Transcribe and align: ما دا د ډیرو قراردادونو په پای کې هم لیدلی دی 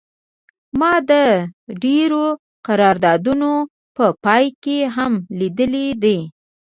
ما 0.79 0.93
دا 1.09 1.25
د 1.65 1.69
ډیرو 1.83 2.25
قراردادونو 2.67 3.51
په 3.95 4.05
پای 4.25 4.45
کې 4.63 4.77
هم 4.95 5.13
لیدلی 5.39 5.87
دی 6.03 6.17